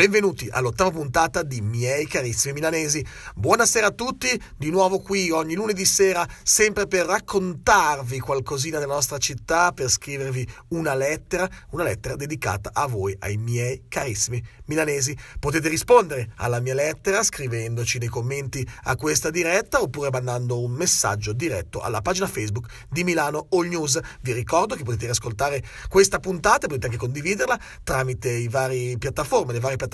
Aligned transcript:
Benvenuti 0.00 0.48
all'ottava 0.50 0.92
puntata 0.92 1.42
di 1.42 1.60
Miei 1.60 2.06
carissimi 2.06 2.54
milanesi. 2.54 3.04
Buonasera 3.34 3.88
a 3.88 3.90
tutti, 3.90 4.28
di 4.56 4.70
nuovo 4.70 5.00
qui 5.00 5.30
ogni 5.30 5.54
lunedì 5.54 5.84
sera, 5.84 6.26
sempre 6.42 6.86
per 6.86 7.04
raccontarvi 7.04 8.18
qualcosina 8.18 8.78
della 8.78 8.94
nostra 8.94 9.18
città, 9.18 9.72
per 9.72 9.90
scrivervi 9.90 10.48
una 10.68 10.94
lettera, 10.94 11.46
una 11.72 11.82
lettera 11.82 12.16
dedicata 12.16 12.70
a 12.72 12.86
voi, 12.86 13.14
ai 13.18 13.36
miei 13.36 13.82
carissimi 13.88 14.42
milanesi. 14.64 15.14
Potete 15.38 15.68
rispondere 15.68 16.32
alla 16.36 16.60
mia 16.60 16.72
lettera 16.72 17.22
scrivendoci 17.22 17.98
nei 17.98 18.08
commenti 18.08 18.66
a 18.84 18.96
questa 18.96 19.28
diretta 19.28 19.82
oppure 19.82 20.08
mandando 20.10 20.62
un 20.62 20.70
messaggio 20.70 21.34
diretto 21.34 21.80
alla 21.80 22.00
pagina 22.00 22.26
Facebook 22.26 22.68
di 22.88 23.04
Milano 23.04 23.48
All 23.50 23.68
News. 23.68 24.00
Vi 24.22 24.32
ricordo 24.32 24.76
che 24.76 24.82
potete 24.82 25.04
riascoltare 25.04 25.62
questa 25.90 26.20
puntata, 26.20 26.68
potete 26.68 26.86
anche 26.86 26.96
condividerla 26.96 27.60
tramite 27.84 28.30
i 28.30 28.48
vari 28.48 28.96
piattaforme, 28.96 29.52
le 29.52 29.60
varie 29.60 29.76
piattaforme 29.76 29.88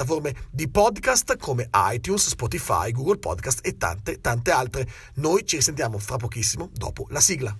di 0.51 0.69
podcast 0.69 1.37
come 1.39 1.69
iTunes, 1.93 2.29
Spotify, 2.29 2.91
Google 2.91 3.19
Podcast 3.19 3.61
e 3.66 3.77
tante, 3.77 4.20
tante 4.20 4.51
altre. 4.51 4.89
Noi 5.15 5.47
ci 5.47 5.57
risentiamo 5.57 5.98
fra 5.98 6.16
pochissimo 6.16 6.69
dopo 6.73 7.07
la 7.11 7.20
sigla. 7.20 7.57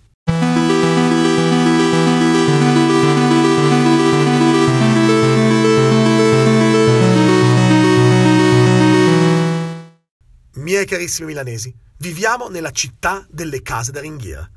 Miei 10.55 10.85
carissimi 10.85 11.29
milanesi, 11.29 11.75
viviamo 11.99 12.49
nella 12.49 12.73
città 12.73 13.25
delle 13.31 13.63
case 13.63 13.93
da 13.93 14.01
ringhiera. 14.01 14.51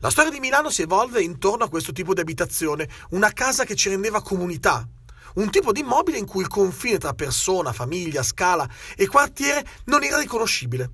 La 0.00 0.10
storia 0.10 0.30
di 0.30 0.38
Milano 0.38 0.70
si 0.70 0.82
evolve 0.82 1.22
intorno 1.22 1.64
a 1.64 1.68
questo 1.68 1.92
tipo 1.92 2.14
di 2.14 2.20
abitazione, 2.20 2.88
una 3.10 3.32
casa 3.32 3.64
che 3.64 3.74
ci 3.74 3.88
rendeva 3.88 4.22
comunità, 4.22 4.86
un 5.36 5.50
tipo 5.50 5.72
di 5.72 5.80
immobile 5.80 6.18
in 6.18 6.26
cui 6.26 6.42
il 6.42 6.48
confine 6.48 6.98
tra 6.98 7.12
persona, 7.12 7.72
famiglia, 7.72 8.22
scala 8.22 8.68
e 8.96 9.06
quartiere 9.06 9.66
non 9.84 10.02
era 10.02 10.18
riconoscibile. 10.18 10.90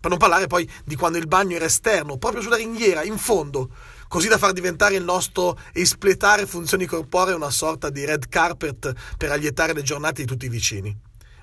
Per 0.00 0.10
non 0.10 0.18
parlare 0.18 0.46
poi 0.46 0.70
di 0.84 0.96
quando 0.96 1.18
il 1.18 1.26
bagno 1.26 1.56
era 1.56 1.64
esterno, 1.64 2.18
proprio 2.18 2.42
sulla 2.42 2.56
ringhiera, 2.56 3.04
in 3.04 3.16
fondo, 3.16 3.70
così 4.08 4.28
da 4.28 4.36
far 4.36 4.52
diventare 4.52 4.96
il 4.96 5.04
nostro 5.04 5.58
espletare 5.72 6.46
funzioni 6.46 6.84
corporee 6.86 7.34
una 7.34 7.50
sorta 7.50 7.88
di 7.88 8.04
red 8.04 8.28
carpet 8.28 8.92
per 9.16 9.30
allietare 9.30 9.72
le 9.72 9.82
giornate 9.82 10.22
di 10.22 10.28
tutti 10.28 10.46
i 10.46 10.50
vicini. 10.50 10.94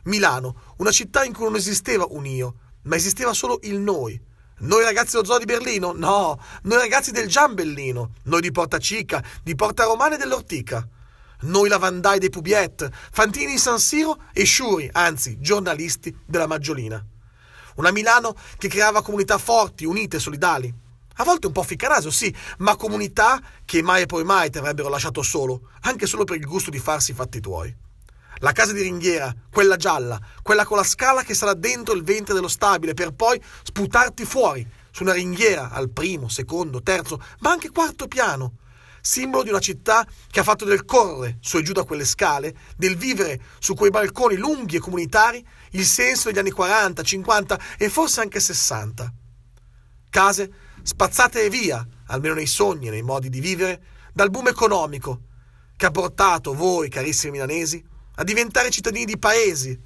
Milano, 0.03 0.73
una 0.77 0.91
città 0.91 1.23
in 1.23 1.33
cui 1.33 1.45
non 1.45 1.55
esisteva 1.55 2.05
un 2.09 2.25
io, 2.25 2.55
ma 2.83 2.95
esisteva 2.95 3.33
solo 3.33 3.59
il 3.63 3.79
noi. 3.79 4.19
Noi 4.59 4.83
ragazzi 4.83 5.13
dello 5.13 5.25
zoo 5.25 5.39
di 5.39 5.45
Berlino? 5.45 5.91
No, 5.93 6.39
noi 6.63 6.77
ragazzi 6.77 7.11
del 7.11 7.27
Giambellino, 7.27 8.11
noi 8.25 8.41
di 8.41 8.51
Porta 8.51 8.77
Cica, 8.77 9.23
di 9.41 9.55
Porta 9.55 9.85
Romana 9.85 10.15
e 10.15 10.17
dell'Ortica 10.19 10.87
noi 11.41 11.69
lavandai 11.69 12.19
dei 12.19 12.29
Pubiet, 12.29 12.89
Fantini 13.11 13.53
in 13.53 13.59
San 13.59 13.79
Siro 13.79 14.23
e 14.33 14.43
Sciuri, 14.43 14.89
anzi 14.91 15.39
giornalisti 15.39 16.15
della 16.25 16.47
Maggiolina. 16.47 17.03
Una 17.75 17.91
Milano 17.91 18.35
che 18.57 18.67
creava 18.67 19.01
comunità 19.01 19.37
forti, 19.37 19.85
unite, 19.85 20.19
solidali. 20.19 20.73
A 21.15 21.23
volte 21.23 21.47
un 21.47 21.53
po' 21.53 21.63
ficcanaso, 21.63 22.11
sì, 22.11 22.33
ma 22.59 22.75
comunità 22.75 23.41
che 23.65 23.81
mai 23.81 24.03
e 24.03 24.05
poi 24.05 24.23
mai 24.23 24.49
ti 24.49 24.57
avrebbero 24.57 24.89
lasciato 24.89 25.21
solo, 25.21 25.69
anche 25.81 26.05
solo 26.05 26.23
per 26.23 26.37
il 26.37 26.45
gusto 26.45 26.69
di 26.69 26.79
farsi 26.79 27.11
i 27.11 27.15
fatti 27.15 27.39
tuoi. 27.39 27.73
La 28.37 28.51
casa 28.53 28.73
di 28.73 28.81
ringhiera, 28.81 29.33
quella 29.51 29.75
gialla, 29.75 30.19
quella 30.41 30.65
con 30.65 30.77
la 30.77 30.83
scala 30.83 31.23
che 31.23 31.33
sarà 31.33 31.53
dentro 31.53 31.93
il 31.93 32.03
ventre 32.03 32.33
dello 32.33 32.47
stabile 32.47 32.93
per 32.93 33.11
poi 33.11 33.41
sputarti 33.63 34.25
fuori 34.25 34.67
su 34.89 35.03
una 35.03 35.13
ringhiera 35.13 35.69
al 35.69 35.89
primo, 35.89 36.27
secondo, 36.27 36.81
terzo, 36.81 37.21
ma 37.39 37.51
anche 37.51 37.69
quarto 37.69 38.07
piano 38.07 38.53
simbolo 39.01 39.43
di 39.43 39.49
una 39.49 39.59
città 39.59 40.05
che 40.29 40.39
ha 40.39 40.43
fatto 40.43 40.65
del 40.65 40.85
correre 40.85 41.37
su 41.41 41.57
e 41.57 41.63
giù 41.63 41.73
da 41.73 41.83
quelle 41.83 42.05
scale, 42.05 42.55
del 42.77 42.95
vivere 42.95 43.41
su 43.59 43.73
quei 43.73 43.89
balconi 43.89 44.35
lunghi 44.35 44.77
e 44.77 44.79
comunitari, 44.79 45.45
il 45.71 45.85
senso 45.85 46.29
degli 46.29 46.39
anni 46.39 46.51
40, 46.51 47.01
50 47.01 47.59
e 47.77 47.89
forse 47.89 48.21
anche 48.21 48.39
60. 48.39 49.13
Case 50.09 50.53
spazzate 50.83 51.49
via, 51.49 51.85
almeno 52.07 52.35
nei 52.35 52.47
sogni 52.47 52.87
e 52.87 52.91
nei 52.91 53.01
modi 53.01 53.29
di 53.29 53.39
vivere, 53.39 53.81
dal 54.13 54.29
boom 54.29 54.47
economico 54.47 55.21
che 55.75 55.85
ha 55.85 55.91
portato 55.91 56.53
voi, 56.53 56.89
carissimi 56.89 57.31
milanesi, 57.31 57.83
a 58.15 58.23
diventare 58.23 58.69
cittadini 58.69 59.05
di 59.05 59.17
paesi, 59.17 59.79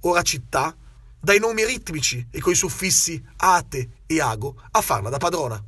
ora 0.00 0.22
città, 0.22 0.76
dai 1.18 1.38
nomi 1.38 1.64
ritmici 1.64 2.26
e 2.30 2.40
coi 2.40 2.54
suffissi 2.54 3.22
ate 3.36 4.02
e 4.06 4.20
ago 4.20 4.62
a 4.70 4.80
farla 4.80 5.08
da 5.08 5.16
padrona. 5.16 5.62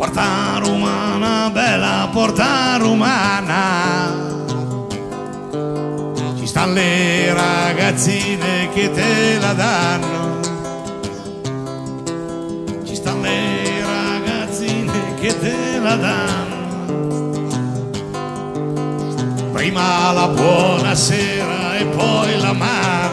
Porta 0.00 0.58
romana, 0.60 1.50
bella 1.52 2.08
porta 2.10 2.78
romana. 2.78 4.16
Ci 6.38 6.46
stanno 6.46 6.72
le 6.72 7.34
ragazzine 7.34 8.70
che 8.72 8.90
te 8.92 9.38
la 9.38 9.52
danno. 9.52 10.40
Ci 12.82 12.94
stanno 12.94 13.20
le 13.20 13.84
ragazzine 13.84 15.16
che 15.20 15.38
te 15.38 15.78
la 15.78 15.96
danno. 15.96 17.48
Prima 19.52 20.12
la 20.12 20.28
buonasera 20.28 21.76
e 21.76 21.84
poi 21.84 22.40
la 22.40 22.52
mano 22.54 23.09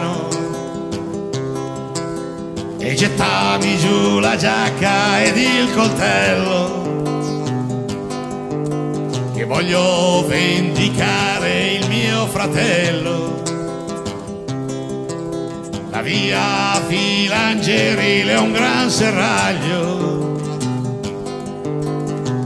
gettavi 2.98 3.78
giù 3.78 4.18
la 4.18 4.34
giacca 4.34 5.22
ed 5.22 5.36
il 5.36 5.72
coltello 5.72 6.86
che 9.36 9.44
voglio 9.44 10.26
vendicare 10.26 11.74
il 11.74 11.88
mio 11.88 12.26
fratello. 12.26 13.40
La 15.90 16.02
via 16.02 16.82
filangerile 16.88 18.32
è 18.32 18.38
un 18.38 18.50
gran 18.50 18.90
serraglio 18.90 20.36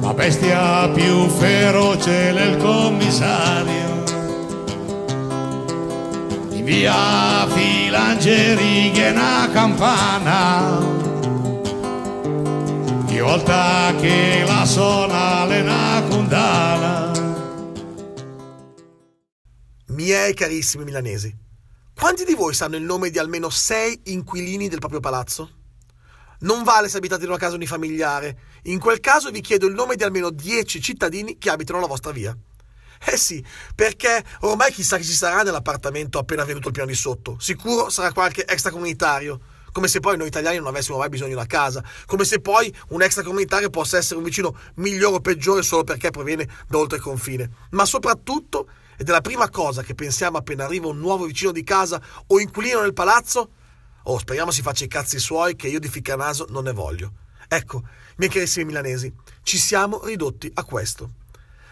la 0.02 0.12
bestia 0.12 0.86
più 0.90 1.28
feroce 1.28 2.30
del 2.34 2.58
commissario. 2.58 4.04
In 6.50 6.64
via 6.64 7.46
Filangeri 7.92 8.90
che 8.90 9.10
una 9.10 9.50
campana 9.52 10.78
di 13.04 13.18
volta 13.18 13.94
che 14.00 14.44
la 14.46 14.64
suona 14.64 15.44
l'ena 15.44 16.02
cundana 16.08 17.12
Miei 19.88 20.32
carissimi 20.32 20.84
milanesi, 20.84 21.36
quanti 21.94 22.24
di 22.24 22.32
voi 22.32 22.54
sanno 22.54 22.76
il 22.76 22.82
nome 22.82 23.10
di 23.10 23.18
almeno 23.18 23.50
sei 23.50 24.00
inquilini 24.04 24.68
del 24.68 24.78
proprio 24.78 25.00
palazzo? 25.00 25.50
Non 26.40 26.62
vale 26.62 26.88
se 26.88 26.96
abitate 26.96 27.24
in 27.24 27.28
una 27.28 27.38
casa 27.38 27.56
unifamiliare, 27.56 28.38
in 28.62 28.78
quel 28.78 29.00
caso 29.00 29.30
vi 29.30 29.42
chiedo 29.42 29.66
il 29.66 29.74
nome 29.74 29.96
di 29.96 30.02
almeno 30.02 30.30
dieci 30.30 30.80
cittadini 30.80 31.36
che 31.36 31.50
abitano 31.50 31.78
la 31.78 31.86
vostra 31.86 32.10
via. 32.10 32.34
Eh 33.04 33.16
sì, 33.16 33.44
perché 33.74 34.24
ormai 34.40 34.72
chissà 34.72 34.96
chi 34.96 35.04
ci 35.04 35.12
sarà 35.12 35.42
nell'appartamento 35.42 36.18
appena 36.18 36.44
venuto 36.44 36.68
il 36.68 36.72
piano 36.72 36.88
di 36.88 36.94
sotto. 36.94 37.36
Sicuro 37.40 37.90
sarà 37.90 38.12
qualche 38.12 38.46
extracomunitario. 38.46 39.40
Come 39.72 39.88
se 39.88 40.00
poi 40.00 40.16
noi 40.16 40.28
italiani 40.28 40.58
non 40.58 40.66
avessimo 40.66 40.98
mai 40.98 41.08
bisogno 41.08 41.30
di 41.30 41.34
una 41.34 41.46
casa. 41.46 41.82
Come 42.06 42.24
se 42.24 42.40
poi 42.40 42.72
un 42.88 43.02
extracomunitario 43.02 43.70
possa 43.70 43.96
essere 43.96 44.18
un 44.18 44.24
vicino 44.24 44.56
migliore 44.74 45.16
o 45.16 45.20
peggiore 45.20 45.62
solo 45.62 45.82
perché 45.82 46.10
proviene 46.10 46.46
da 46.68 46.78
oltre 46.78 46.98
confine. 46.98 47.50
Ma 47.70 47.84
soprattutto, 47.86 48.68
ed 48.96 49.08
è 49.08 49.10
la 49.10 49.20
prima 49.20 49.48
cosa 49.48 49.82
che 49.82 49.94
pensiamo 49.94 50.36
appena 50.36 50.64
arriva 50.64 50.86
un 50.86 50.98
nuovo 50.98 51.24
vicino 51.24 51.50
di 51.52 51.64
casa 51.64 52.00
o 52.26 52.38
inquilino 52.38 52.82
nel 52.82 52.92
palazzo, 52.92 53.50
oh, 54.04 54.18
speriamo 54.18 54.50
si 54.50 54.62
faccia 54.62 54.84
i 54.84 54.88
cazzi 54.88 55.18
suoi 55.18 55.56
che 55.56 55.68
io 55.68 55.80
di 55.80 55.88
ficcanaso 55.88 56.46
non 56.50 56.64
ne 56.64 56.72
voglio. 56.72 57.12
Ecco, 57.48 57.82
miei 58.16 58.30
carissimi 58.30 58.66
milanesi, 58.66 59.12
ci 59.42 59.58
siamo 59.58 60.04
ridotti 60.04 60.50
a 60.54 60.64
questo 60.64 61.20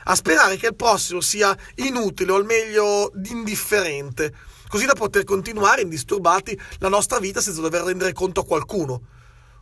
a 0.04 0.14
sperare 0.14 0.56
che 0.56 0.68
il 0.68 0.76
prossimo 0.76 1.20
sia 1.20 1.56
inutile 1.76 2.32
o 2.32 2.36
al 2.36 2.44
meglio 2.44 3.12
indifferente, 3.24 4.32
così 4.68 4.86
da 4.86 4.94
poter 4.94 5.24
continuare 5.24 5.82
indisturbati 5.82 6.58
la 6.78 6.88
nostra 6.88 7.18
vita 7.18 7.40
senza 7.40 7.60
dover 7.60 7.82
rendere 7.82 8.12
conto 8.12 8.40
a 8.40 8.44
qualcuno. 8.44 9.02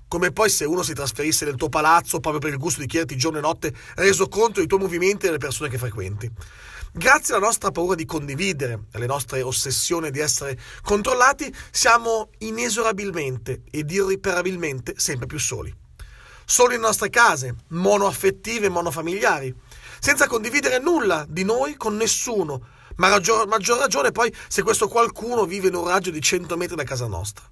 Come 0.08 0.32
poi 0.32 0.48
se 0.48 0.64
uno 0.64 0.82
si 0.82 0.94
trasferisse 0.94 1.44
nel 1.44 1.56
tuo 1.56 1.68
palazzo 1.68 2.20
proprio 2.20 2.40
per 2.40 2.50
il 2.52 2.58
gusto 2.58 2.80
di 2.80 2.86
chiederti 2.86 3.16
giorno 3.16 3.38
e 3.38 3.42
notte 3.42 3.74
reso 3.96 4.26
conto 4.28 4.60
dei 4.60 4.66
tuoi 4.66 4.80
movimenti 4.80 5.24
e 5.24 5.28
delle 5.28 5.38
persone 5.38 5.68
che 5.68 5.76
frequenti. 5.76 6.30
Grazie 6.90 7.34
alla 7.34 7.44
nostra 7.44 7.70
paura 7.70 7.94
di 7.94 8.06
condividere, 8.06 8.84
alle 8.92 9.06
nostre 9.06 9.42
ossessioni 9.42 10.10
di 10.10 10.18
essere 10.20 10.58
controllati, 10.82 11.54
siamo 11.70 12.30
inesorabilmente 12.38 13.62
ed 13.70 13.90
irriparabilmente 13.90 14.94
sempre 14.96 15.26
più 15.26 15.38
soli. 15.38 15.72
Solo 16.46 16.72
in 16.72 16.80
nostre 16.80 17.10
case, 17.10 17.54
monoaffettive 17.68 18.66
e 18.66 18.70
monofamiliari, 18.70 19.54
senza 20.00 20.26
condividere 20.26 20.78
nulla 20.78 21.24
di 21.28 21.44
noi 21.44 21.76
con 21.76 21.96
nessuno, 21.96 22.66
ma 22.96 23.06
a 23.12 23.46
maggior 23.46 23.78
ragione 23.78 24.10
poi 24.10 24.34
se 24.48 24.62
questo 24.62 24.88
qualcuno 24.88 25.44
vive 25.44 25.68
in 25.68 25.74
un 25.74 25.86
raggio 25.86 26.10
di 26.10 26.20
100 26.20 26.56
metri 26.56 26.76
da 26.76 26.84
casa 26.84 27.06
nostra. 27.06 27.48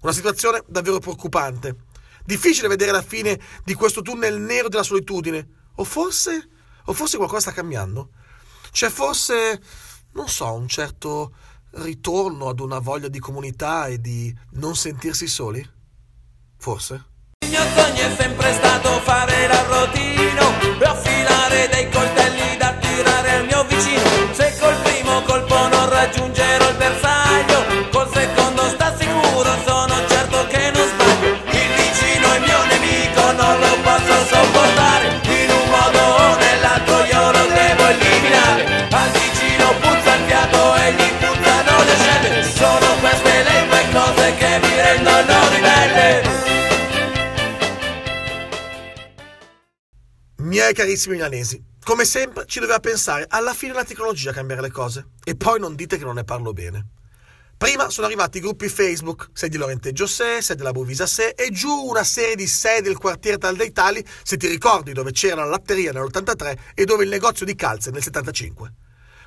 Una 0.00 0.12
situazione 0.12 0.62
davvero 0.66 0.98
preoccupante. 0.98 1.76
Difficile 2.24 2.68
vedere 2.68 2.90
la 2.90 3.02
fine 3.02 3.38
di 3.64 3.74
questo 3.74 4.02
tunnel 4.02 4.40
nero 4.40 4.68
della 4.68 4.82
solitudine. 4.82 5.60
O 5.76 5.84
forse, 5.84 6.48
o 6.84 6.92
forse 6.92 7.16
qualcosa 7.16 7.42
sta 7.42 7.52
cambiando? 7.52 8.10
C'è 8.70 8.88
forse 8.88 9.60
non 10.12 10.28
so, 10.28 10.52
un 10.52 10.68
certo 10.68 11.34
ritorno 11.72 12.48
ad 12.48 12.60
una 12.60 12.78
voglia 12.78 13.08
di 13.08 13.18
comunità 13.18 13.86
e 13.86 13.98
di 13.98 14.34
non 14.52 14.76
sentirsi 14.76 15.26
soli? 15.26 15.66
Forse? 16.58 17.11
Mio 17.52 17.60
sogno 17.76 18.06
è 18.06 18.14
sempre 18.16 18.50
stato 18.54 18.88
fare 19.04 19.46
l'arrotino 19.46 20.54
e 20.80 20.84
affilare 20.86 21.68
dei 21.68 21.86
coltelli 21.90 22.56
da 22.56 22.72
tirare 22.80 23.30
al 23.30 23.44
mio 23.44 23.62
vicino. 23.64 24.32
Se 24.32 24.56
col 24.58 24.74
primo 24.76 25.20
colpo 25.20 25.68
non 25.68 25.86
raggiungerò 25.90 26.41
Miei 50.72 50.86
carissimi 50.86 51.16
milanesi, 51.16 51.62
come 51.84 52.06
sempre 52.06 52.46
ci 52.46 52.58
doveva 52.58 52.80
pensare 52.80 53.26
alla 53.28 53.52
fine 53.52 53.74
la 53.74 53.84
tecnologia 53.84 54.30
a 54.30 54.32
cambiare 54.32 54.62
le 54.62 54.70
cose. 54.70 55.08
E 55.22 55.36
poi 55.36 55.60
non 55.60 55.74
dite 55.74 55.98
che 55.98 56.04
non 56.04 56.14
ne 56.14 56.24
parlo 56.24 56.54
bene. 56.54 56.86
Prima 57.58 57.90
sono 57.90 58.06
arrivati 58.06 58.38
i 58.38 58.40
gruppi 58.40 58.70
Facebook, 58.70 59.28
sei 59.34 59.50
di 59.50 59.58
Lorenteggio 59.58 60.06
Se, 60.06 60.40
sei 60.40 60.56
della 60.56 60.72
Bovisa 60.72 61.04
Se 61.04 61.34
e 61.36 61.50
giù 61.50 61.68
una 61.68 62.04
serie 62.04 62.36
di 62.36 62.46
sei 62.46 62.80
del 62.80 62.96
quartiere 62.96 63.36
Tal 63.36 63.54
dei 63.54 63.70
Tali, 63.70 64.02
se 64.22 64.38
ti 64.38 64.46
ricordi 64.46 64.94
dove 64.94 65.12
c'era 65.12 65.44
la 65.44 65.50
latteria 65.50 65.92
nell'83 65.92 66.58
e 66.72 66.84
dove 66.86 67.04
il 67.04 67.10
negozio 67.10 67.44
di 67.44 67.54
calze 67.54 67.90
nel 67.90 68.02
75. 68.02 68.72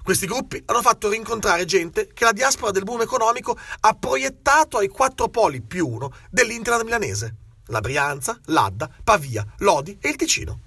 Questi 0.01 0.25
gruppi 0.25 0.63
hanno 0.65 0.81
fatto 0.81 1.09
rincontrare 1.09 1.65
gente 1.65 2.07
che 2.11 2.23
la 2.23 2.31
diaspora 2.31 2.71
del 2.71 2.85
boom 2.85 3.01
economico 3.01 3.55
ha 3.81 3.93
proiettato 3.93 4.79
ai 4.79 4.87
quattro 4.87 5.29
poli 5.29 5.61
più 5.61 5.87
uno 5.87 6.11
dell'Internet 6.31 6.83
milanese. 6.83 7.35
La 7.67 7.81
Brianza, 7.81 8.39
l'Adda, 8.45 8.89
Pavia, 9.03 9.45
Lodi 9.59 9.95
e 10.01 10.09
il 10.09 10.15
Ticino. 10.15 10.64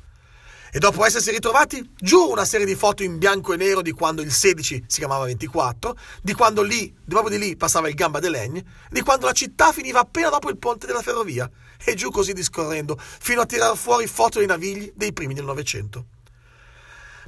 E 0.71 0.79
dopo 0.79 1.05
essersi 1.05 1.31
ritrovati 1.31 1.93
giù 1.97 2.29
una 2.29 2.45
serie 2.45 2.67
di 2.67 2.75
foto 2.75 3.03
in 3.03 3.17
bianco 3.17 3.55
e 3.55 3.57
nero 3.57 3.81
di 3.81 3.93
quando 3.93 4.21
il 4.21 4.31
16 4.31 4.85
si 4.87 4.99
chiamava 4.99 5.25
24, 5.25 5.97
di 6.23 6.35
quando 6.35 6.63
lì, 6.63 6.95
proprio 7.09 7.39
di 7.39 7.43
lì, 7.43 7.57
passava 7.57 7.89
il 7.89 7.95
Gamba 7.95 8.19
de 8.19 8.29
Legne, 8.29 8.65
di 8.91 9.01
quando 9.01 9.27
la 9.27 9.33
città 9.33 9.73
finiva 9.73 10.01
appena 10.01 10.29
dopo 10.29 10.51
il 10.51 10.59
ponte 10.59 10.87
della 10.87 11.03
ferrovia, 11.03 11.51
e 11.83 11.95
giù 11.95 12.11
così 12.11 12.33
discorrendo, 12.33 12.99
fino 12.99 13.41
a 13.41 13.47
tirar 13.47 13.77
fuori 13.77 14.07
foto 14.07 14.39
dei 14.39 14.47
navigli 14.47 14.93
dei 14.95 15.13
primi 15.13 15.33
del 15.33 15.45
Novecento. 15.45 16.07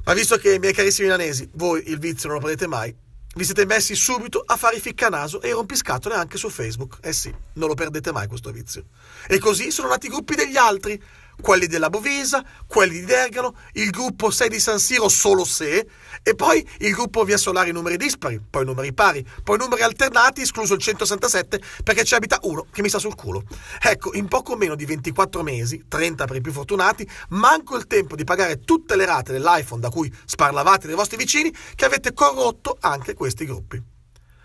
Ma 0.03 0.13
visto 0.13 0.37
che, 0.37 0.59
miei 0.59 0.73
carissimi 0.73 1.07
milanesi, 1.07 1.49
voi 1.53 1.89
il 1.89 1.97
vizio 1.97 2.27
non 2.27 2.37
lo 2.37 2.43
prendete 2.43 2.67
mai, 2.67 2.95
vi 3.33 3.45
siete 3.45 3.65
messi 3.65 3.95
subito 3.95 4.43
a 4.45 4.57
fare 4.57 4.75
i 4.75 4.81
ficcanaso 4.81 5.41
e 5.41 5.47
i 5.47 5.51
rompiscatole 5.51 6.15
anche 6.15 6.37
su 6.37 6.49
Facebook. 6.49 6.97
Eh 7.01 7.13
sì, 7.13 7.33
non 7.53 7.69
lo 7.69 7.75
perdete 7.75 8.11
mai 8.11 8.27
questo 8.27 8.51
vizio. 8.51 8.83
E 9.25 9.39
così 9.39 9.71
sono 9.71 9.87
nati 9.87 10.07
i 10.07 10.09
gruppi 10.09 10.35
degli 10.35 10.57
altri, 10.57 11.01
quelli 11.41 11.67
della 11.67 11.89
Bovisa, 11.89 12.43
quelli 12.65 12.99
di 12.99 13.05
Dergano, 13.05 13.55
il 13.73 13.89
gruppo 13.89 14.29
6 14.29 14.47
di 14.47 14.59
San 14.59 14.79
Siro 14.79 15.09
solo 15.09 15.43
se, 15.43 15.87
e 16.23 16.35
poi 16.35 16.65
il 16.79 16.91
gruppo 16.91 17.23
Via 17.23 17.37
Solari 17.37 17.71
numeri 17.71 17.97
dispari, 17.97 18.39
poi 18.47 18.63
numeri 18.63 18.93
pari, 18.93 19.25
poi 19.43 19.57
numeri 19.57 19.81
alternati, 19.81 20.41
escluso 20.41 20.73
il 20.73 20.79
167 20.79 21.61
perché 21.83 22.03
ci 22.03 22.15
abita 22.15 22.39
uno 22.43 22.65
che 22.71 22.81
mi 22.81 22.89
sta 22.89 22.99
sul 22.99 23.15
culo. 23.15 23.43
Ecco, 23.81 24.13
in 24.13 24.27
poco 24.27 24.55
meno 24.55 24.75
di 24.75 24.85
24 24.85 25.43
mesi, 25.43 25.85
30 25.87 26.25
per 26.25 26.35
i 26.37 26.41
più 26.41 26.51
fortunati, 26.51 27.09
manco 27.29 27.75
il 27.75 27.87
tempo 27.87 28.15
di 28.15 28.23
pagare 28.23 28.61
tutte 28.61 28.95
le 28.95 29.05
rate 29.05 29.33
dell'iPhone 29.33 29.81
da 29.81 29.89
cui 29.89 30.13
sparlavate 30.25 30.87
dei 30.87 30.95
vostri 30.95 31.17
vicini 31.17 31.53
che 31.75 31.85
avete 31.85 32.13
corrotto 32.13 32.77
anche 32.79 33.13
questi 33.13 33.45
gruppi. 33.45 33.90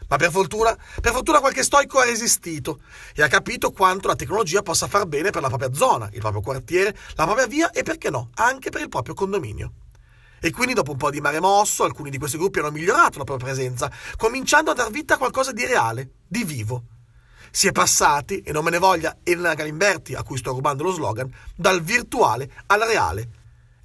Ma 0.08 0.16
per 0.16 0.30
fortuna, 0.30 0.76
per 1.00 1.12
fortuna 1.12 1.40
qualche 1.40 1.62
stoico 1.62 1.98
ha 1.98 2.04
resistito 2.04 2.80
e 3.14 3.22
ha 3.22 3.28
capito 3.28 3.72
quanto 3.72 4.08
la 4.08 4.14
tecnologia 4.14 4.62
possa 4.62 4.86
far 4.86 5.06
bene 5.06 5.30
per 5.30 5.42
la 5.42 5.48
propria 5.48 5.72
zona, 5.72 6.08
il 6.12 6.20
proprio 6.20 6.42
quartiere, 6.42 6.96
la 7.14 7.24
propria 7.24 7.46
via 7.46 7.70
e 7.70 7.82
perché 7.82 8.10
no, 8.10 8.30
anche 8.34 8.70
per 8.70 8.82
il 8.82 8.88
proprio 8.88 9.14
condominio. 9.14 9.72
E 10.38 10.50
quindi 10.50 10.74
dopo 10.74 10.92
un 10.92 10.96
po' 10.96 11.10
di 11.10 11.20
mare 11.20 11.40
mosso, 11.40 11.82
alcuni 11.82 12.10
di 12.10 12.18
questi 12.18 12.36
gruppi 12.36 12.60
hanno 12.60 12.70
migliorato 12.70 13.18
la 13.18 13.24
propria 13.24 13.46
presenza, 13.46 13.90
cominciando 14.16 14.70
a 14.70 14.74
dar 14.74 14.90
vita 14.90 15.14
a 15.14 15.18
qualcosa 15.18 15.50
di 15.50 15.64
reale, 15.64 16.10
di 16.26 16.44
vivo. 16.44 16.84
Si 17.50 17.66
è 17.66 17.72
passati, 17.72 18.42
e 18.42 18.52
non 18.52 18.62
me 18.62 18.70
ne 18.70 18.78
voglia 18.78 19.16
Elena 19.22 19.54
Galimberti, 19.54 20.14
a 20.14 20.22
cui 20.22 20.36
sto 20.36 20.52
rubando 20.52 20.82
lo 20.82 20.92
slogan, 20.92 21.32
dal 21.56 21.82
virtuale 21.82 22.50
al 22.66 22.80
reale. 22.80 23.30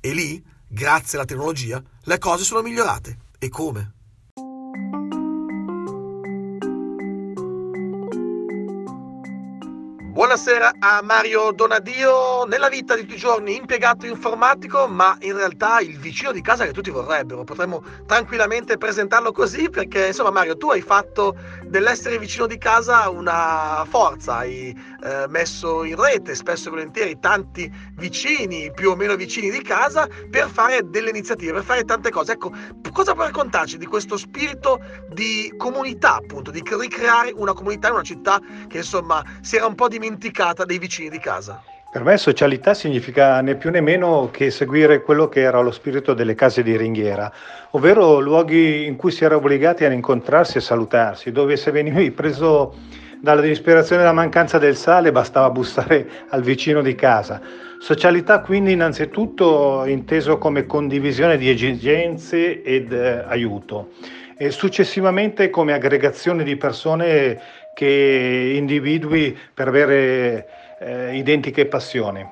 E 0.01 0.13
lì, 0.13 0.43
grazie 0.67 1.17
alla 1.17 1.25
tecnologia, 1.25 1.81
le 2.03 2.17
cose 2.17 2.43
sono 2.43 2.61
migliorate. 2.61 3.17
E 3.39 3.49
come? 3.49 3.93
Buonasera 10.31 10.75
a 10.79 11.01
Mario 11.01 11.51
Donadio, 11.51 12.45
nella 12.45 12.69
vita 12.69 12.95
di 12.95 13.01
tutti 13.01 13.15
i 13.15 13.17
giorni 13.17 13.57
impiegato 13.57 14.05
informatico, 14.05 14.87
ma 14.87 15.17
in 15.19 15.35
realtà 15.35 15.81
il 15.81 15.99
vicino 15.99 16.31
di 16.31 16.39
casa 16.39 16.65
che 16.65 16.71
tutti 16.71 16.89
vorrebbero. 16.89 17.43
Potremmo 17.43 17.83
tranquillamente 18.05 18.77
presentarlo 18.77 19.33
così 19.33 19.69
perché, 19.69 20.07
insomma, 20.07 20.31
Mario, 20.31 20.55
tu 20.55 20.69
hai 20.69 20.79
fatto 20.79 21.35
dell'essere 21.65 22.17
vicino 22.17 22.47
di 22.47 22.57
casa 22.57 23.09
una 23.09 23.85
forza, 23.89 24.37
hai 24.37 24.73
eh, 25.03 25.25
messo 25.27 25.83
in 25.83 25.99
rete 25.99 26.33
spesso 26.33 26.69
e 26.69 26.71
volentieri 26.71 27.19
tanti 27.19 27.69
vicini, 27.95 28.71
più 28.73 28.91
o 28.91 28.95
meno 28.95 29.17
vicini 29.17 29.49
di 29.49 29.61
casa, 29.61 30.07
per 30.29 30.47
fare 30.47 30.79
delle 30.89 31.09
iniziative, 31.09 31.51
per 31.51 31.63
fare 31.63 31.83
tante 31.83 32.09
cose. 32.09 32.31
Ecco, 32.31 32.53
cosa 32.93 33.13
puoi 33.15 33.25
raccontarci 33.25 33.77
di 33.77 33.85
questo 33.85 34.15
spirito 34.15 34.79
di 35.09 35.53
comunità, 35.57 36.15
appunto, 36.15 36.51
di 36.51 36.63
ricreare 36.65 37.33
una 37.35 37.51
comunità 37.51 37.89
in 37.89 37.95
una 37.95 38.03
città 38.03 38.39
che, 38.69 38.77
insomma, 38.77 39.21
si 39.41 39.57
era 39.57 39.65
un 39.65 39.75
po' 39.75 39.89
dimenticata 39.89 40.19
dei 40.65 40.77
vicini 40.77 41.09
di 41.09 41.19
casa? 41.19 41.61
Per 41.91 42.03
me 42.03 42.17
socialità 42.17 42.73
significa 42.73 43.41
né 43.41 43.55
più 43.55 43.69
né 43.69 43.81
meno 43.81 44.29
che 44.31 44.49
seguire 44.49 45.01
quello 45.01 45.27
che 45.27 45.41
era 45.41 45.59
lo 45.59 45.71
spirito 45.71 46.13
delle 46.13 46.35
case 46.35 46.63
di 46.63 46.77
ringhiera, 46.77 47.29
ovvero 47.71 48.19
luoghi 48.19 48.85
in 48.85 48.95
cui 48.95 49.11
si 49.11 49.25
era 49.25 49.35
obbligati 49.35 49.83
ad 49.83 49.91
incontrarsi 49.91 50.57
e 50.57 50.61
salutarsi, 50.61 51.33
dove 51.33 51.57
se 51.57 51.69
venivi 51.71 52.11
preso 52.11 52.73
dalla 53.19 53.41
disperazione 53.41 54.01
e 54.01 54.05
dalla 54.05 54.15
mancanza 54.15 54.57
del 54.57 54.77
sale 54.77 55.11
bastava 55.11 55.49
bussare 55.49 56.07
al 56.29 56.41
vicino 56.43 56.81
di 56.81 56.95
casa. 56.95 57.41
Socialità 57.79 58.39
quindi 58.39 58.71
innanzitutto 58.71 59.83
inteso 59.85 60.37
come 60.37 60.65
condivisione 60.65 61.37
di 61.37 61.49
esigenze 61.49 62.63
ed 62.63 62.93
eh, 62.93 63.25
aiuto 63.27 63.89
e 64.37 64.49
successivamente 64.49 65.51
come 65.51 65.73
aggregazione 65.73 66.43
di 66.43 66.55
persone 66.55 67.39
che 67.73 68.53
individui 68.55 69.37
per 69.53 69.67
avere 69.67 70.47
eh, 70.79 71.15
identiche 71.15 71.65
passioni. 71.65 72.27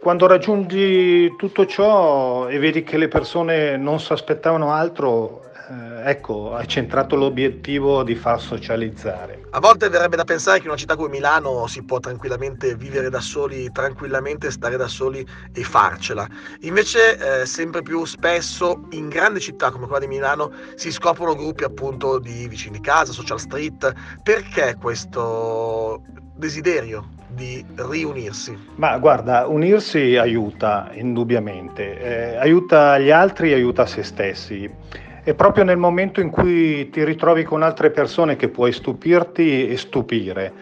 Quando 0.00 0.26
raggiungi 0.26 1.36
tutto 1.36 1.64
ciò 1.64 2.48
e 2.48 2.58
vedi 2.58 2.82
che 2.82 2.96
le 2.96 3.06
persone 3.06 3.76
non 3.76 4.00
si 4.00 4.12
aspettavano 4.12 4.72
altro, 4.72 5.51
eh, 5.68 6.10
ecco, 6.10 6.54
hai 6.54 6.66
centrato 6.66 7.16
l'obiettivo 7.16 8.02
di 8.02 8.14
far 8.14 8.40
socializzare. 8.40 9.42
A 9.50 9.60
volte 9.60 9.88
verrebbe 9.88 10.16
da 10.16 10.24
pensare 10.24 10.58
che 10.58 10.64
in 10.64 10.70
una 10.70 10.78
città 10.78 10.96
come 10.96 11.08
Milano 11.08 11.66
si 11.66 11.82
può 11.84 12.00
tranquillamente 12.00 12.74
vivere 12.74 13.10
da 13.10 13.20
soli, 13.20 13.70
tranquillamente 13.70 14.50
stare 14.50 14.76
da 14.76 14.88
soli 14.88 15.26
e 15.52 15.62
farcela. 15.62 16.26
Invece, 16.60 17.42
eh, 17.42 17.46
sempre 17.46 17.82
più 17.82 18.04
spesso 18.04 18.86
in 18.90 19.08
grandi 19.08 19.40
città 19.40 19.70
come 19.70 19.84
quella 19.84 20.00
di 20.00 20.06
Milano 20.06 20.52
si 20.74 20.90
scoprono 20.90 21.34
gruppi 21.34 21.64
appunto 21.64 22.18
di 22.18 22.48
vicini 22.48 22.78
di 22.78 22.82
casa, 22.82 23.12
social 23.12 23.38
street. 23.38 23.92
Perché 24.22 24.76
questo 24.80 26.02
desiderio 26.34 27.08
di 27.28 27.64
riunirsi? 27.74 28.58
Ma 28.76 28.98
guarda, 28.98 29.46
unirsi 29.46 30.16
aiuta 30.16 30.90
indubbiamente, 30.92 32.00
eh, 32.00 32.36
aiuta 32.36 32.98
gli 32.98 33.10
altri, 33.10 33.52
aiuta 33.52 33.86
se 33.86 34.02
stessi. 34.02 35.10
È 35.24 35.34
proprio 35.34 35.62
nel 35.62 35.76
momento 35.76 36.20
in 36.20 36.30
cui 36.30 36.90
ti 36.90 37.04
ritrovi 37.04 37.44
con 37.44 37.62
altre 37.62 37.90
persone 37.90 38.34
che 38.34 38.48
puoi 38.48 38.72
stupirti 38.72 39.68
e 39.68 39.76
stupire, 39.76 40.52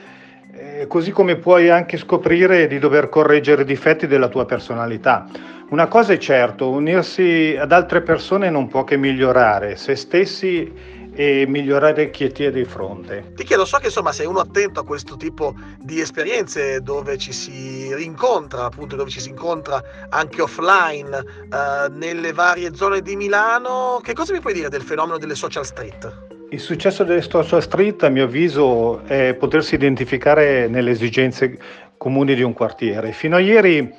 eh, 0.52 0.86
così 0.86 1.12
come 1.12 1.36
puoi 1.36 1.70
anche 1.70 1.96
scoprire 1.96 2.66
di 2.66 2.78
dover 2.78 3.08
correggere 3.08 3.62
i 3.62 3.64
difetti 3.64 4.06
della 4.06 4.28
tua 4.28 4.44
personalità. 4.44 5.26
Una 5.70 5.86
cosa 5.86 6.12
è 6.12 6.18
certo, 6.18 6.68
unirsi 6.68 7.56
ad 7.58 7.72
altre 7.72 8.02
persone 8.02 8.50
non 8.50 8.68
può 8.68 8.84
che 8.84 8.98
migliorare 8.98 9.76
se 9.76 9.96
stessi 9.96 10.70
e 11.20 11.44
migliorare 11.46 12.08
chi 12.08 12.24
è 12.24 12.50
di 12.50 12.64
fronte. 12.64 13.32
Ti 13.34 13.44
chiedo, 13.44 13.66
so 13.66 13.76
che 13.76 13.86
insomma 13.86 14.10
sei 14.10 14.24
uno 14.24 14.38
attento 14.38 14.80
a 14.80 14.84
questo 14.84 15.18
tipo 15.18 15.54
di 15.78 16.00
esperienze 16.00 16.80
dove 16.80 17.18
ci 17.18 17.30
si 17.30 17.94
rincontra, 17.94 18.64
appunto 18.64 18.96
dove 18.96 19.10
ci 19.10 19.20
si 19.20 19.28
incontra 19.28 19.82
anche 20.08 20.40
offline, 20.40 21.14
eh, 21.14 21.90
nelle 21.90 22.32
varie 22.32 22.74
zone 22.74 23.02
di 23.02 23.16
Milano. 23.16 24.00
Che 24.02 24.14
cosa 24.14 24.32
mi 24.32 24.40
puoi 24.40 24.54
dire 24.54 24.70
del 24.70 24.80
fenomeno 24.80 25.18
delle 25.18 25.34
social 25.34 25.66
street? 25.66 26.28
Il 26.52 26.60
successo 26.60 27.04
delle 27.04 27.20
social 27.20 27.60
street, 27.60 28.02
a 28.02 28.08
mio 28.08 28.24
avviso, 28.24 29.02
è 29.04 29.34
potersi 29.34 29.74
identificare 29.74 30.68
nelle 30.68 30.92
esigenze 30.92 31.58
comuni 31.98 32.34
di 32.34 32.42
un 32.42 32.54
quartiere. 32.54 33.12
Fino 33.12 33.36
a 33.36 33.40
ieri 33.40 33.94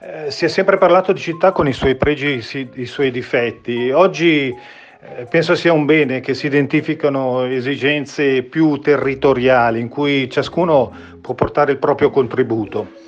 eh, 0.00 0.32
si 0.32 0.44
è 0.44 0.48
sempre 0.48 0.78
parlato 0.78 1.12
di 1.12 1.20
città 1.20 1.52
con 1.52 1.68
i 1.68 1.72
suoi 1.72 1.94
pregi 1.94 2.44
e 2.52 2.68
i 2.74 2.86
suoi 2.86 3.12
difetti. 3.12 3.92
Oggi 3.92 4.84
penso 5.28 5.54
sia 5.54 5.72
un 5.72 5.84
bene 5.84 6.20
che 6.20 6.34
si 6.34 6.46
identificano 6.46 7.44
esigenze 7.44 8.42
più 8.42 8.78
territoriali 8.78 9.80
in 9.80 9.88
cui 9.88 10.28
ciascuno 10.30 10.92
può 11.20 11.34
portare 11.34 11.72
il 11.72 11.78
proprio 11.78 12.10
contributo. 12.10 13.04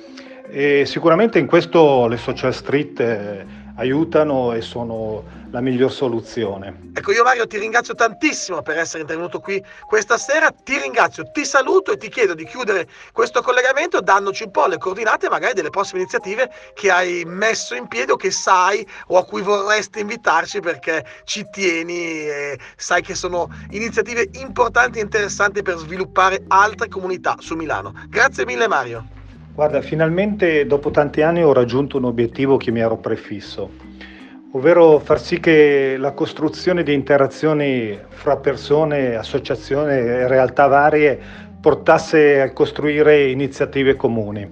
E 0.51 0.85
sicuramente 0.85 1.39
in 1.39 1.45
questo 1.45 2.07
le 2.07 2.17
social 2.17 2.53
street 2.53 2.99
eh, 2.99 3.45
aiutano 3.79 4.53
e 4.53 4.61
sono 4.61 5.23
la 5.51 5.61
miglior 5.61 5.91
soluzione. 5.91 6.91
Ecco, 6.93 7.11
io 7.11 7.23
Mario 7.23 7.47
ti 7.47 7.57
ringrazio 7.57 7.95
tantissimo 7.95 8.61
per 8.61 8.77
essere 8.77 9.01
intervenuto 9.01 9.39
qui 9.39 9.63
questa 9.87 10.17
sera, 10.17 10.51
ti 10.51 10.77
ringrazio, 10.77 11.31
ti 11.31 11.45
saluto 11.45 11.93
e 11.93 11.97
ti 11.97 12.09
chiedo 12.09 12.33
di 12.33 12.45
chiudere 12.45 12.87
questo 13.13 13.41
collegamento 13.41 14.01
dandoci 14.01 14.43
un 14.43 14.51
po' 14.51 14.67
le 14.67 14.77
coordinate 14.77 15.29
magari 15.29 15.53
delle 15.53 15.69
prossime 15.69 16.01
iniziative 16.01 16.51
che 16.73 16.91
hai 16.91 17.23
messo 17.25 17.73
in 17.73 17.87
piedi 17.87 18.11
o 18.11 18.15
che 18.15 18.31
sai 18.31 18.85
o 19.07 19.17
a 19.17 19.25
cui 19.25 19.41
vorresti 19.41 20.01
invitarci 20.01 20.59
perché 20.59 21.05
ci 21.23 21.47
tieni 21.49 22.27
e 22.27 22.59
sai 22.75 23.01
che 23.01 23.15
sono 23.15 23.49
iniziative 23.71 24.29
importanti 24.33 24.99
e 24.99 25.03
interessanti 25.03 25.61
per 25.61 25.77
sviluppare 25.77 26.43
altre 26.47 26.89
comunità 26.89 27.37
su 27.39 27.55
Milano. 27.55 27.93
Grazie 28.09 28.45
mille 28.45 28.67
Mario. 28.67 29.18
Guarda, 29.53 29.81
finalmente 29.81 30.65
dopo 30.65 30.89
tanti 30.89 31.21
anni 31.21 31.43
ho 31.43 31.51
raggiunto 31.51 31.97
un 31.97 32.05
obiettivo 32.05 32.55
che 32.55 32.71
mi 32.71 32.79
ero 32.79 32.97
prefisso, 32.97 33.69
ovvero 34.53 34.99
far 34.99 35.19
sì 35.19 35.39
che 35.39 35.95
la 35.97 36.11
costruzione 36.11 36.81
di 36.83 36.93
interazioni 36.93 37.97
fra 38.07 38.37
persone, 38.37 39.15
associazioni 39.15 39.91
e 39.91 40.27
realtà 40.27 40.67
varie 40.67 41.19
portasse 41.59 42.41
a 42.41 42.53
costruire 42.53 43.27
iniziative 43.29 43.95
comuni. 43.95 44.49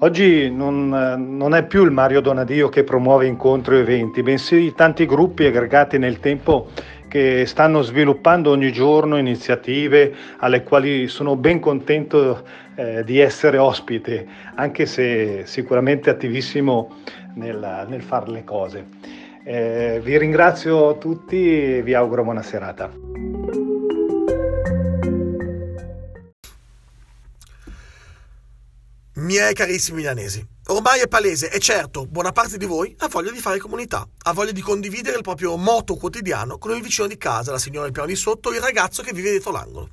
Oggi 0.00 0.50
non, 0.50 0.88
non, 0.88 1.54
è 1.54 1.64
più 1.64 1.84
il 1.84 1.92
Mario 1.92 2.20
Donadio 2.20 2.68
che 2.68 2.82
promuove 2.82 3.26
incontri 3.26 3.76
o 3.76 3.78
eventi, 3.78 4.24
bensì 4.24 4.72
tanti 4.74 5.06
gruppi 5.06 5.44
aggregati 5.44 5.96
nel 5.98 6.18
tempo 6.18 6.70
che 7.12 7.44
stanno 7.44 7.82
sviluppando 7.82 8.48
ogni 8.48 8.72
giorno 8.72 9.18
iniziative 9.18 10.14
alle 10.38 10.62
quali 10.62 11.08
sono 11.08 11.36
ben 11.36 11.60
contento 11.60 12.42
eh, 12.74 13.04
di 13.04 13.18
essere 13.18 13.58
ospite, 13.58 14.26
anche 14.54 14.86
se 14.86 15.42
sicuramente 15.44 16.08
attivissimo 16.08 17.02
nel, 17.34 17.84
nel 17.86 18.00
fare 18.00 18.30
le 18.30 18.44
cose. 18.44 18.86
Eh, 19.44 20.00
vi 20.02 20.16
ringrazio 20.16 20.96
tutti 20.96 21.76
e 21.76 21.82
vi 21.82 21.92
auguro 21.92 22.24
buona 22.24 22.40
serata. 22.40 22.90
Miei 29.16 29.52
carissimi 29.52 29.98
milanesi, 29.98 30.42
ormai 30.68 31.00
è 31.00 31.08
palese 31.08 31.50
e 31.50 31.58
certo 31.58 32.06
buona 32.06 32.30
parte 32.30 32.56
di 32.56 32.66
voi 32.66 32.94
ha 32.98 33.08
voglia 33.08 33.30
di 33.30 33.40
fare 33.40 33.58
comunità, 33.58 34.06
ha 34.22 34.32
voglia 34.32 34.52
di 34.52 34.60
condividere 34.60 35.16
il 35.16 35.22
proprio 35.22 35.56
moto 35.56 35.96
quotidiano 35.96 36.58
con 36.58 36.74
il 36.74 36.82
vicino 36.82 37.06
di 37.06 37.16
casa, 37.16 37.50
la 37.50 37.58
signora 37.58 37.84
del 37.84 37.92
piano 37.92 38.08
di 38.08 38.14
sotto 38.14 38.52
il 38.52 38.60
ragazzo 38.60 39.02
che 39.02 39.12
vive 39.12 39.30
dietro 39.30 39.50
l'angolo. 39.50 39.90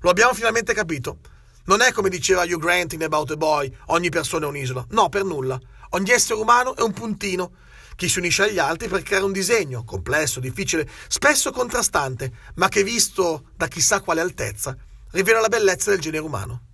Lo 0.00 0.10
abbiamo 0.10 0.34
finalmente 0.34 0.74
capito. 0.74 1.18
Non 1.64 1.82
è 1.82 1.92
come 1.92 2.08
diceva 2.08 2.44
Hugh 2.44 2.58
Grant 2.58 2.94
in 2.94 3.02
About 3.02 3.30
a 3.32 3.36
Boy, 3.36 3.72
ogni 3.86 4.08
persona 4.08 4.46
è 4.46 4.48
un'isola. 4.48 4.86
No, 4.90 5.08
per 5.08 5.24
nulla. 5.24 5.58
Ogni 5.90 6.10
essere 6.10 6.40
umano 6.40 6.74
è 6.76 6.82
un 6.82 6.92
puntino 6.92 7.52
che 7.94 8.08
si 8.08 8.18
unisce 8.18 8.44
agli 8.44 8.58
altri 8.58 8.88
per 8.88 9.02
creare 9.02 9.24
un 9.24 9.32
disegno, 9.32 9.84
complesso, 9.84 10.40
difficile, 10.40 10.88
spesso 11.08 11.50
contrastante, 11.50 12.32
ma 12.54 12.68
che 12.68 12.82
visto 12.82 13.50
da 13.56 13.66
chissà 13.66 14.00
quale 14.00 14.20
altezza, 14.20 14.76
rivela 15.10 15.40
la 15.40 15.48
bellezza 15.48 15.90
del 15.90 16.00
genere 16.00 16.22
umano 16.22 16.67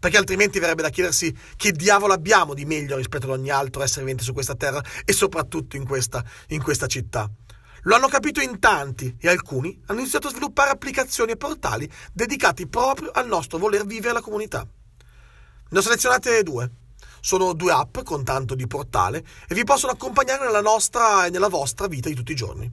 perché 0.00 0.16
altrimenti 0.16 0.58
verrebbe 0.58 0.82
da 0.82 0.88
chiedersi 0.88 1.32
che 1.56 1.72
diavolo 1.72 2.14
abbiamo 2.14 2.54
di 2.54 2.64
meglio 2.64 2.96
rispetto 2.96 3.26
ad 3.26 3.38
ogni 3.38 3.50
altro 3.50 3.82
essere 3.82 4.00
vivente 4.00 4.24
su 4.24 4.32
questa 4.32 4.54
terra 4.54 4.82
e 5.04 5.12
soprattutto 5.12 5.76
in 5.76 5.86
questa, 5.86 6.24
in 6.48 6.62
questa 6.62 6.86
città. 6.86 7.30
Lo 7.82 7.94
hanno 7.94 8.08
capito 8.08 8.40
in 8.40 8.58
tanti 8.58 9.14
e 9.18 9.28
alcuni 9.28 9.80
hanno 9.86 10.00
iniziato 10.00 10.28
a 10.28 10.30
sviluppare 10.30 10.70
applicazioni 10.70 11.32
e 11.32 11.36
portali 11.36 11.90
dedicati 12.12 12.66
proprio 12.66 13.10
al 13.10 13.26
nostro 13.26 13.58
voler 13.58 13.84
vivere 13.84 14.14
la 14.14 14.20
comunità. 14.20 14.66
Ne 15.68 15.78
ho 15.78 15.82
selezionate 15.82 16.42
due. 16.42 16.70
Sono 17.20 17.52
due 17.52 17.70
app 17.70 17.98
con 18.00 18.24
tanto 18.24 18.54
di 18.54 18.66
portale 18.66 19.22
e 19.46 19.54
vi 19.54 19.64
possono 19.64 19.92
accompagnare 19.92 20.46
nella 20.46 20.62
nostra 20.62 21.26
e 21.26 21.30
nella 21.30 21.48
vostra 21.48 21.86
vita 21.86 22.08
di 22.08 22.14
tutti 22.14 22.32
i 22.32 22.36
giorni. 22.36 22.70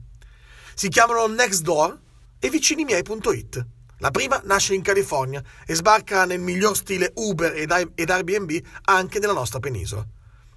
Si 0.74 0.88
chiamano 0.88 1.26
Nextdoor 1.26 1.98
e 2.38 2.48
vicinimiei.it. 2.48 3.66
La 4.00 4.12
prima 4.12 4.40
nasce 4.44 4.74
in 4.74 4.82
California 4.82 5.42
e 5.66 5.74
sbarca 5.74 6.24
nel 6.24 6.38
miglior 6.38 6.76
stile 6.76 7.10
Uber 7.16 7.52
ed 7.54 8.10
Airbnb 8.10 8.56
anche 8.84 9.18
nella 9.18 9.32
nostra 9.32 9.58
penisola. 9.58 10.06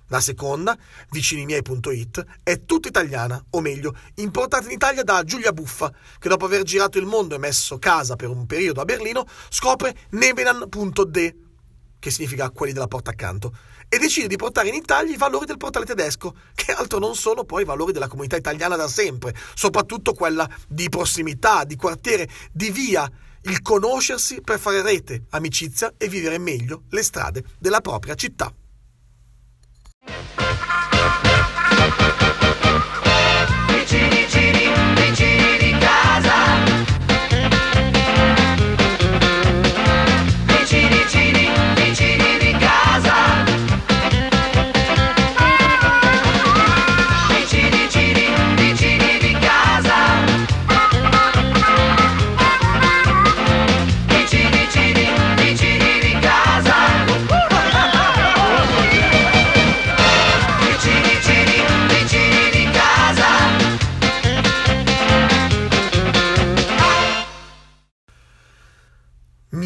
La 0.09 0.19
seconda, 0.19 0.77
vicinimiei.it, 1.09 2.25
è 2.43 2.65
tutta 2.65 2.89
italiana, 2.89 3.43
o 3.51 3.61
meglio, 3.61 3.95
importata 4.15 4.65
in 4.65 4.71
Italia 4.71 5.03
da 5.03 5.23
Giulia 5.23 5.53
Buffa, 5.53 5.91
che 6.19 6.29
dopo 6.29 6.45
aver 6.45 6.63
girato 6.63 6.99
il 6.99 7.05
mondo 7.05 7.33
e 7.33 7.39
messo 7.39 7.79
casa 7.79 8.15
per 8.15 8.29
un 8.29 8.45
periodo 8.45 8.81
a 8.81 8.85
Berlino, 8.85 9.25
scopre 9.49 9.95
nebenan.de, 10.09 11.35
che 11.97 12.11
significa 12.11 12.51
quelli 12.51 12.73
della 12.73 12.87
porta 12.87 13.09
accanto, 13.11 13.55
e 13.87 13.97
decide 13.97 14.27
di 14.27 14.35
portare 14.35 14.67
in 14.67 14.75
Italia 14.75 15.13
i 15.13 15.17
valori 15.17 15.45
del 15.45 15.57
portale 15.57 15.85
tedesco, 15.85 16.35
che 16.53 16.73
altro 16.73 16.99
non 16.99 17.15
sono 17.15 17.43
poi 17.43 17.63
i 17.63 17.65
valori 17.65 17.91
della 17.91 18.07
comunità 18.07 18.35
italiana 18.35 18.75
da 18.75 18.87
sempre, 18.87 19.33
soprattutto 19.55 20.13
quella 20.13 20.47
di 20.67 20.89
prossimità, 20.89 21.63
di 21.63 21.75
quartiere, 21.75 22.29
di 22.51 22.69
via, 22.69 23.09
il 23.43 23.61
conoscersi 23.61 24.41
per 24.41 24.59
fare 24.59 24.81
rete, 24.81 25.25
amicizia 25.31 25.93
e 25.97 26.07
vivere 26.07 26.37
meglio 26.37 26.83
le 26.89 27.03
strade 27.03 27.43
della 27.59 27.81
propria 27.81 28.15
città. 28.15 28.53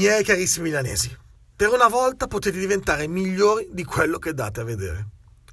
Miei 0.06 0.24
carissimi 0.24 0.70
milanesi, 0.70 1.18
per 1.56 1.70
una 1.70 1.88
volta 1.88 2.28
potete 2.28 2.60
diventare 2.60 3.08
migliori 3.08 3.70
di 3.72 3.84
quello 3.84 4.20
che 4.20 4.36
date 4.36 4.60
a 4.60 4.64
vedere. 4.64 5.08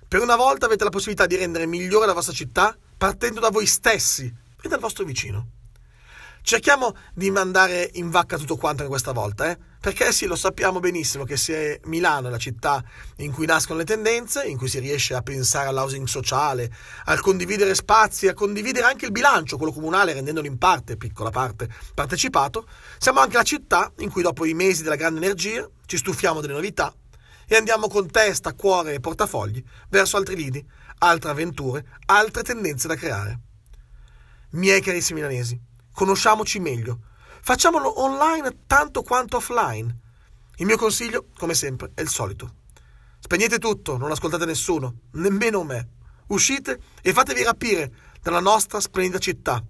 Per 0.06 0.20
una 0.20 0.36
volta 0.36 0.66
avete 0.66 0.84
la 0.84 0.90
possibilità 0.90 1.24
di 1.24 1.36
rendere 1.36 1.64
migliore 1.64 2.04
la 2.04 2.12
vostra 2.12 2.34
città 2.34 2.76
partendo 2.98 3.40
da 3.40 3.48
voi 3.48 3.64
stessi 3.64 4.30
e 4.60 4.68
dal 4.68 4.78
vostro 4.78 5.06
vicino. 5.06 5.52
Cerchiamo 6.42 6.94
di 7.14 7.30
mandare 7.30 7.88
in 7.94 8.10
vacca 8.10 8.36
tutto 8.36 8.58
quanto 8.58 8.82
anche 8.82 8.92
questa 8.92 9.12
volta, 9.12 9.50
eh? 9.50 9.58
Perché 9.82 10.12
sì, 10.12 10.26
lo 10.26 10.36
sappiamo 10.36 10.78
benissimo 10.78 11.24
che 11.24 11.36
se 11.36 11.80
Milano 11.86 12.28
è 12.28 12.30
la 12.30 12.38
città 12.38 12.84
in 13.16 13.32
cui 13.32 13.46
nascono 13.46 13.80
le 13.80 13.84
tendenze, 13.84 14.44
in 14.44 14.56
cui 14.56 14.68
si 14.68 14.78
riesce 14.78 15.12
a 15.12 15.22
pensare 15.22 15.66
all'housing 15.66 16.06
sociale, 16.06 16.72
a 17.06 17.18
condividere 17.18 17.74
spazi, 17.74 18.28
a 18.28 18.32
condividere 18.32 18.86
anche 18.86 19.06
il 19.06 19.10
bilancio, 19.10 19.56
quello 19.56 19.72
comunale, 19.72 20.12
rendendolo 20.12 20.46
in 20.46 20.56
parte, 20.56 20.96
piccola 20.96 21.30
parte, 21.30 21.68
partecipato, 21.94 22.68
siamo 22.96 23.18
anche 23.18 23.36
la 23.36 23.42
città 23.42 23.92
in 23.98 24.08
cui 24.08 24.22
dopo 24.22 24.44
i 24.44 24.54
mesi 24.54 24.84
della 24.84 24.94
grande 24.94 25.18
energia 25.18 25.68
ci 25.86 25.96
stufiamo 25.96 26.40
delle 26.40 26.52
novità 26.52 26.94
e 27.48 27.56
andiamo 27.56 27.88
con 27.88 28.08
testa, 28.08 28.54
cuore 28.54 28.94
e 28.94 29.00
portafogli 29.00 29.60
verso 29.88 30.16
altri 30.16 30.36
lidi, 30.36 30.64
altre 30.98 31.30
avventure, 31.30 31.84
altre 32.06 32.44
tendenze 32.44 32.86
da 32.86 32.94
creare. 32.94 33.40
Miei 34.50 34.80
carissimi 34.80 35.18
milanesi, 35.18 35.60
conosciamoci 35.92 36.60
meglio. 36.60 37.10
Facciamolo 37.44 38.00
online 38.00 38.58
tanto 38.68 39.02
quanto 39.02 39.38
offline. 39.38 39.98
Il 40.58 40.66
mio 40.66 40.76
consiglio, 40.76 41.26
come 41.36 41.54
sempre, 41.54 41.90
è 41.92 42.00
il 42.00 42.08
solito. 42.08 42.54
Spegnete 43.18 43.58
tutto, 43.58 43.96
non 43.96 44.12
ascoltate 44.12 44.44
nessuno, 44.44 45.00
nemmeno 45.14 45.64
me. 45.64 45.88
Uscite 46.28 46.80
e 47.02 47.12
fatevi 47.12 47.42
rapire 47.42 47.92
dalla 48.22 48.38
nostra 48.38 48.78
splendida 48.78 49.18
città. 49.18 49.60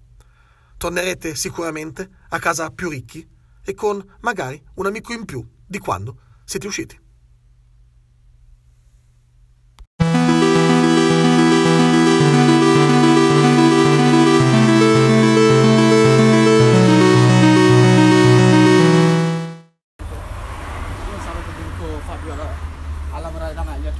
Tornerete 0.77 1.33
sicuramente 1.33 2.07
a 2.29 2.37
casa 2.37 2.69
più 2.69 2.89
ricchi 2.89 3.27
e 3.63 3.73
con 3.73 4.05
magari 4.19 4.63
un 4.75 4.85
amico 4.85 5.11
in 5.11 5.25
più 5.25 5.43
di 5.65 5.79
quando 5.79 6.17
siete 6.45 6.67
usciti. 6.67 7.02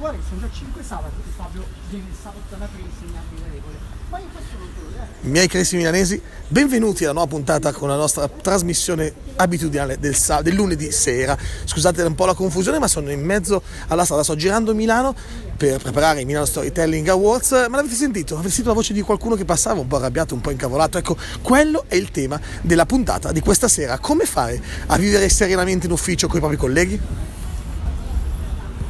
quali 0.04 0.18
sono 0.28 0.38
già 0.38 0.48
5 0.52 0.82
sabato 0.82 1.14
che 1.24 1.30
Fabio 1.34 1.64
viene 1.88 2.04
il 2.10 2.14
sabato 2.14 2.54
alla 2.54 2.68
insegnarvi 2.76 3.36
le 3.38 3.50
regole. 3.54 3.74
Ma 4.10 4.18
io 4.18 4.26
questo 4.34 4.58
non 4.58 4.68
lo 4.68 5.02
eh. 5.02 5.28
Miei 5.30 5.48
carissimi 5.48 5.80
milanesi, 5.80 6.20
benvenuti 6.46 7.04
alla 7.04 7.14
nuova 7.14 7.28
puntata 7.28 7.72
con 7.72 7.88
la 7.88 7.96
nostra 7.96 8.28
trasmissione 8.28 9.14
abitudinale 9.36 9.98
del, 9.98 10.14
sab- 10.14 10.42
del 10.42 10.52
lunedì 10.52 10.92
sera. 10.92 11.34
Scusate 11.64 12.02
un 12.02 12.14
po' 12.14 12.26
la 12.26 12.34
confusione, 12.34 12.78
ma 12.78 12.86
sono 12.86 13.10
in 13.10 13.24
mezzo 13.24 13.62
alla 13.86 14.04
strada, 14.04 14.22
sto 14.22 14.36
girando 14.36 14.74
Milano 14.74 15.14
per 15.56 15.80
preparare 15.80 16.20
i 16.20 16.26
Milano 16.26 16.44
Storytelling 16.44 17.08
Awards, 17.08 17.52
ma 17.70 17.76
l'avete 17.76 17.94
sentito? 17.94 18.34
Avete 18.34 18.50
sentito 18.50 18.68
la 18.68 18.74
voce 18.74 18.92
di 18.92 19.00
qualcuno 19.00 19.36
che 19.36 19.46
passava 19.46 19.80
un 19.80 19.86
po' 19.86 19.96
arrabbiato, 19.96 20.34
un 20.34 20.42
po' 20.42 20.50
incavolato? 20.50 20.98
Ecco, 20.98 21.16
quello 21.40 21.86
è 21.88 21.94
il 21.94 22.10
tema 22.10 22.38
della 22.60 22.84
puntata 22.84 23.32
di 23.32 23.40
questa 23.40 23.68
sera. 23.68 23.98
Come 23.98 24.26
fare 24.26 24.62
a 24.88 24.98
vivere 24.98 25.30
serenamente 25.30 25.86
in 25.86 25.92
ufficio 25.92 26.26
con 26.26 26.36
i 26.36 26.40
propri 26.40 26.58
colleghi? 26.58 27.00